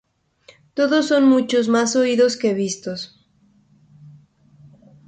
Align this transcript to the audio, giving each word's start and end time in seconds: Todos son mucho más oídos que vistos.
Todos 0.73 1.05
son 1.09 1.29
mucho 1.29 1.59
más 1.69 1.95
oídos 1.95 2.35
que 2.35 2.55
vistos. 2.55 3.23